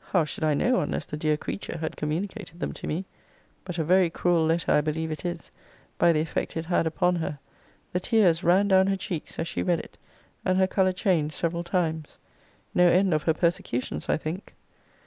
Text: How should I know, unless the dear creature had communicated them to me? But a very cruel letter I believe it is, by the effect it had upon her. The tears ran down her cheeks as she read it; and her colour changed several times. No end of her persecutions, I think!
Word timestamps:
How 0.00 0.24
should 0.24 0.42
I 0.42 0.54
know, 0.54 0.80
unless 0.80 1.04
the 1.04 1.18
dear 1.18 1.36
creature 1.36 1.76
had 1.76 1.98
communicated 1.98 2.60
them 2.60 2.72
to 2.72 2.86
me? 2.86 3.04
But 3.62 3.76
a 3.76 3.84
very 3.84 4.08
cruel 4.08 4.46
letter 4.46 4.72
I 4.72 4.80
believe 4.80 5.10
it 5.10 5.22
is, 5.22 5.50
by 5.98 6.12
the 6.14 6.20
effect 6.22 6.56
it 6.56 6.64
had 6.64 6.86
upon 6.86 7.16
her. 7.16 7.38
The 7.92 8.00
tears 8.00 8.42
ran 8.42 8.68
down 8.68 8.86
her 8.86 8.96
cheeks 8.96 9.38
as 9.38 9.46
she 9.48 9.62
read 9.62 9.80
it; 9.80 9.98
and 10.46 10.56
her 10.56 10.66
colour 10.66 10.92
changed 10.92 11.34
several 11.34 11.62
times. 11.62 12.16
No 12.74 12.88
end 12.88 13.12
of 13.12 13.24
her 13.24 13.34
persecutions, 13.34 14.08
I 14.08 14.16
think! 14.16 14.54